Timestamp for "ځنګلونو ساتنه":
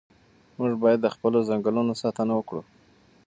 1.49-2.33